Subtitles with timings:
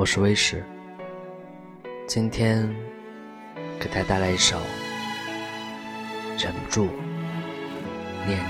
[0.00, 0.64] 我是威石，
[2.06, 2.74] 今天
[3.78, 4.56] 给大家带来一首
[6.42, 6.88] 《忍不住
[8.26, 8.42] 念你》，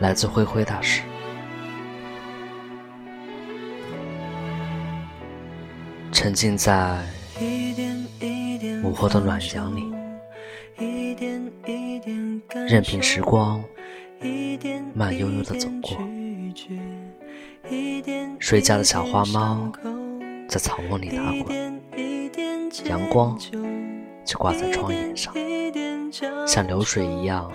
[0.00, 1.02] 来自灰灰大师。
[6.10, 6.98] 沉浸在
[8.82, 9.84] 午后的暖阳里，
[12.68, 13.62] 任凭时光
[14.92, 15.96] 慢悠悠的走过。
[18.38, 19.72] 睡觉的小花猫
[20.48, 21.80] 在草窝里打滚，
[22.86, 23.38] 阳光
[24.24, 25.34] 就挂在窗沿上，
[26.46, 27.50] 像流水一样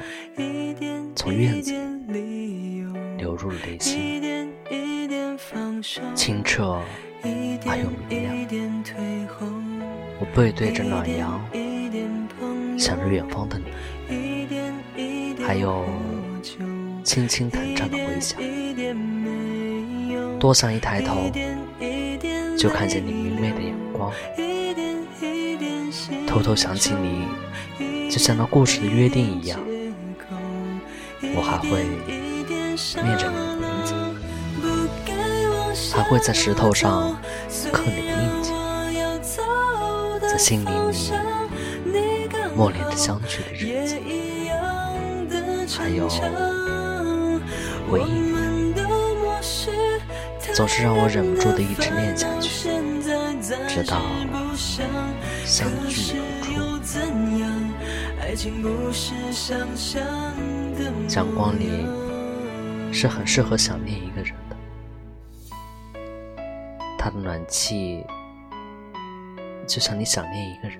[1.15, 1.73] 从院子
[2.07, 2.83] 里
[3.17, 4.51] 流入了内心，
[6.15, 6.81] 清澈
[7.21, 8.47] 而又明亮。
[10.19, 11.39] 我背对着暖阳，
[12.77, 13.59] 想着远方的
[14.07, 15.85] 你，还有
[17.07, 18.37] 轻轻弹唱的回响。
[20.37, 21.31] 多想一抬头，
[22.57, 24.11] 就看见你明媚的眼光，
[26.27, 26.93] 偷偷想起
[27.79, 29.57] 你，就像那故事的约定一样，
[31.33, 31.85] 我还会
[33.01, 33.65] 念着你的名
[35.73, 37.17] 字，还会在石头上
[37.71, 38.51] 刻你的印记，
[40.29, 40.69] 在心里
[41.85, 43.95] 你默念着相聚的日子，
[45.79, 46.09] 还有
[47.89, 48.37] 回忆。
[50.53, 52.69] 总是让我忍不住的一直念下去，
[53.67, 54.01] 直到
[55.45, 56.17] 相聚
[56.55, 56.97] 有处。
[61.15, 61.85] 阳光里
[62.91, 64.55] 是很适合想念一个人的，
[66.97, 68.03] 他的暖气
[69.67, 70.79] 就像你想念一个人，